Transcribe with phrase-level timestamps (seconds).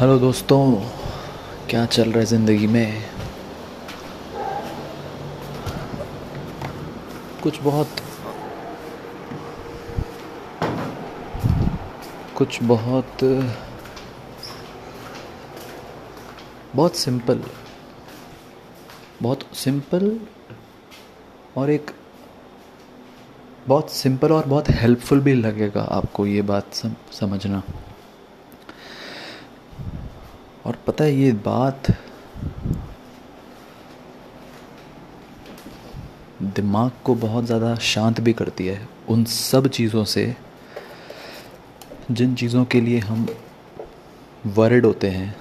[0.00, 0.58] Hello दोस्तों
[1.70, 3.04] क्या चल रहा है ज़िंदगी में?
[7.42, 7.88] कुछ बहुत
[12.36, 13.24] कुछ बहुत
[16.76, 17.42] बहुत सिंपल
[19.22, 20.20] बहुत सिंपल
[21.56, 21.90] और एक
[23.68, 27.62] बहुत सिंपल और बहुत हेल्पफुल भी लगेगा आपको ये बात सम, समझना।
[30.68, 31.90] और पता है ये बात
[36.42, 40.34] दिमाग को बहुत ज़्यादा शांत भी करती है। उन सब चीज़ों से,
[42.10, 43.26] जिन चीज़ों के लिए हम
[44.46, 45.34] वर्ड होते हैं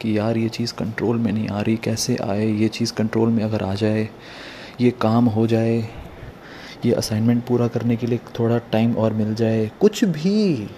[0.00, 3.42] कि यार ये चीज़ कंट्रोल में नहीं आ रही, कैसे आए, ये चीज़ कंट्रोल में
[3.44, 4.08] अगर आ जाए,
[4.80, 5.76] ये काम हो जाए,
[6.84, 10.68] ये असाइनमेंट पूरा करने के लिए थोड़ा टाइम और मिल जाए, कुछ भी,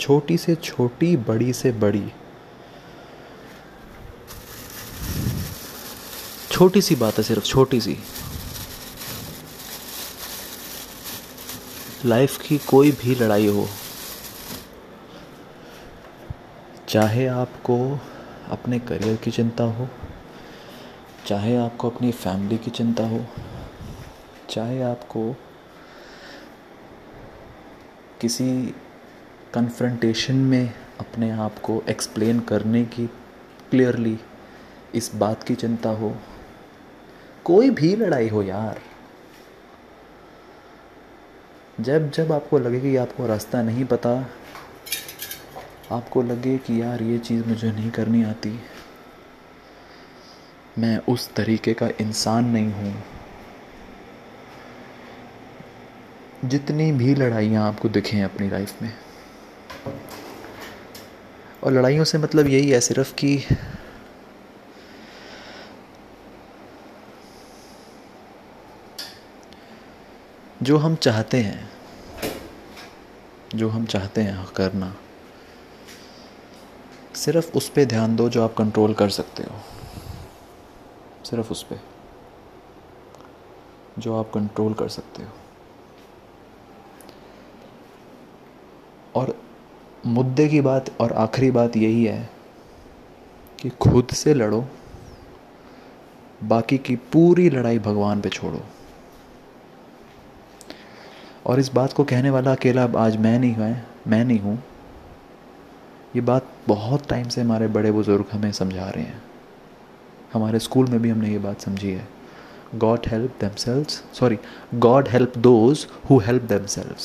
[0.00, 2.04] छोटी से छोटी, बड़ी से बड़ी
[6.54, 7.96] छोटी सी बात है सिर्फ़, छोटी सी।
[12.04, 13.66] लाइफ की कोई भी लड़ाई हो,
[16.88, 17.78] चाहे आपको
[18.48, 19.88] अपने करियर की चिंता हो,
[21.26, 23.24] चाहे आपको अपनी फैमिली की चिंता हो,
[24.50, 25.36] चाहे आपको
[28.20, 28.74] किसी
[29.54, 33.06] कन्फ्रंटेशन में अपने आप को एक्सप्लेन करने की
[33.70, 34.18] क्लियरली
[34.94, 36.16] इस बात की चिंता हो
[37.44, 38.80] कोई भी लड़ाई हो यार।
[41.80, 44.10] जब जब आपको लगे कि आपको रास्ता नहीं पता,
[45.92, 48.58] आपको लगे कि यार ये चीज़ मुझे नहीं करनी आती,
[50.78, 53.02] मैं उस तरीके का इंसान नहीं हूँ।
[56.44, 58.92] जितनी भी लड़ाइयाँ आपको दिखें अपनी लाइफ में।
[61.64, 63.36] और लड़ाइयों से मतलब यही है, सिर्फ़ कि
[70.64, 71.70] जो हम चाहते हैं,
[73.54, 74.94] जो हम चाहते हैं करना,
[77.14, 79.58] सिर्फ़ उस पर ध्यान दो जो आप कंट्रोल कर सकते हो।
[81.24, 81.80] सिर्फ़ उस पर
[83.98, 85.30] जो आप कंट्रोल कर सकते हो।
[89.14, 89.42] और
[90.06, 92.30] मुद्दे की बात और आखिरी बात यही है
[93.60, 94.64] कि खुद से लड़ो,
[96.44, 98.60] बाकी की पूरी लड़ाई भगवान पे छोड़ो।
[101.46, 104.62] और इस बात को कहने वाला अकेला आज मैं नहीं है, मैं नहीं हूँ।
[106.16, 109.22] ये बात बहुत टाइम से हमारे बड़े बुज़ुर्ग हमें समझा रहे हैं।
[110.32, 112.08] हमारे स्कूल में भी हमने ये बात समझी है।
[112.74, 113.84] God help them
[114.14, 114.38] sorry
[114.74, 116.96] God help those who help them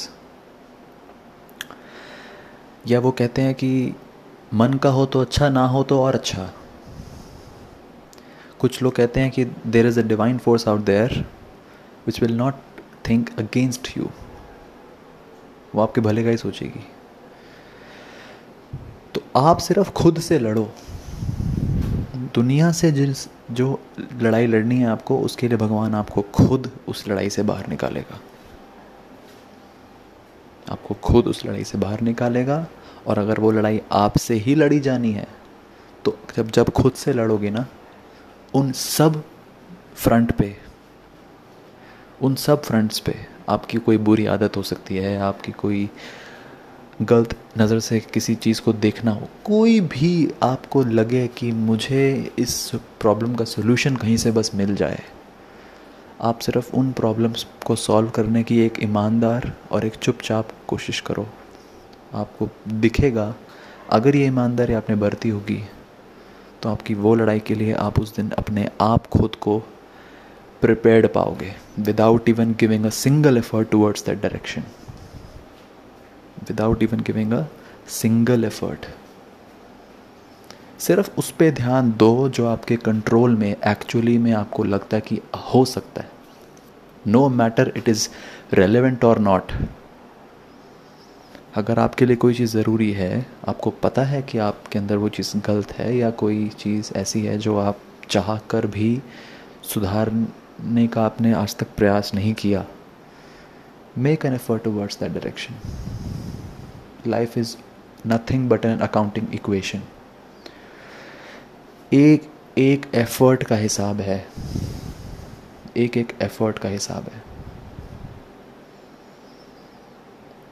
[2.88, 3.96] या वो कहते हैं कि
[4.54, 6.50] मन का हो तो अच्छा ना हो तो और अच्छा।
[8.60, 11.26] कुछ लोग कहते हैं कि there is a divine force out there
[12.06, 12.54] which will not
[13.10, 14.10] think against you
[15.76, 16.86] वो आपके भले का ही सोचेगी।
[19.14, 20.70] तो आप सिर्फ़ खुद से लड़ो।
[22.36, 23.80] दुनिया से जिस, जो
[24.22, 28.20] लड़ाई लड़नी है आपको, उसके लिए भगवान आपको खुद उस लड़ाई से बाहर निकालेगा।
[30.72, 32.66] आपको खुद उस लड़ाई से बाहर निकालेगा
[33.08, 35.28] और अगर वो लड़ाई आपसे ही लड़ी जानी है
[36.06, 37.66] तो जब जब खुद से लड़ोगे ना,
[38.54, 39.24] उन सब
[39.96, 40.56] फ्रंट पे,
[42.22, 43.16] उन सब फ्रंट्स पे
[43.50, 45.90] आपकी कोई बुरी आदत हो सकती है, आपकी कोई
[47.02, 52.72] गलत नज़र से किसी चीज़ को देखना हो, कोई भी आपको लगे कि मुझे इस
[53.02, 55.02] प्रॉब्लम का सोल्यूशन कहीं से बस मिल जाए।
[56.22, 61.28] आप सिर्फ़ उन प्रॉब्लम्स को सॉल्व करने की एक ईमानदार और एक चुपचाप कोशिश करो।
[62.14, 63.34] आपको दिखेगा,
[63.90, 65.62] अगर ये ईमानदारी आपने बरती होगी
[66.64, 69.62] तो आपकी वो लड़ाई के लिए आप उस दिन अपने आप खुद को
[70.62, 74.64] प्रिपेयर्ड पाओगे without even giving a single effort towards that direction
[76.50, 77.44] without even giving a
[77.90, 78.86] single effort
[80.80, 85.20] सिर्फ़ उस पर ध्यान दो जो आपके कंट्रोल में एक्चुअली में आपको लगता है कि
[85.54, 86.10] हो सकता है।
[87.08, 88.08] No matter it is
[88.54, 89.52] relevant और नॉट
[91.58, 95.38] अगर आपके लिए कोई चीज़ ज़रूरी है, आपको पता है कि आपके अंदर वो चीज़
[95.38, 97.80] गलत है या कोई चीज़ ऐसी है जो आप
[98.10, 99.02] चाह कर भी
[99.64, 100.10] सुधार
[100.64, 102.66] ने का आपने आज तक प्रयास नहीं किया।
[103.98, 105.56] Make an effort towards that direction
[107.08, 107.56] life is
[108.08, 109.82] nothing but an accounting equation
[111.94, 114.28] एक एक एफर्ट का हिसाब है।
[115.78, 117.24] एक एक एफर्ट का हिसाब है।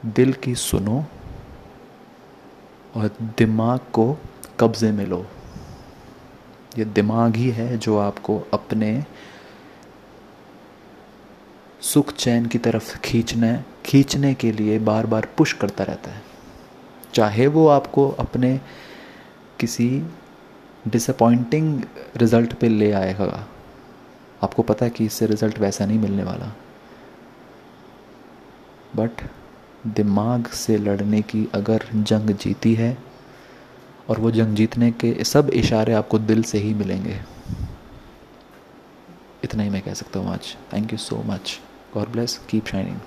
[0.06, 1.04] दिल की सुनो
[2.96, 4.18] और दिमाग को
[4.60, 5.26] कब्जे में लो।
[6.78, 9.04] ये दिमाग ही है जो आपको अपने
[11.88, 16.22] सुख चैन की तरफ़ खींचने खींचने के लिए बार बार पुश करता रहता है।
[17.14, 18.60] चाहे वो आपको अपने
[19.60, 20.04] किसी
[20.88, 21.82] डिसअपॉइंटिंग
[22.16, 23.46] रिज़ल्ट पे ले आएगा।
[24.42, 26.52] आपको पता है कि इससे रिज़ल्ट वैसा नहीं मिलने वाला।
[28.96, 29.22] बट
[29.86, 32.96] दिमाग से लड़ने की अगर जंग जीती है,
[34.08, 37.20] और वो जंग जीतने के सब इशारे आपको दिल से ही मिलेंगे।
[39.44, 41.58] इतना ही मैं कह सकता हूँ आज। Thank you so much
[41.92, 42.38] God bless.
[42.46, 43.00] Keep shining.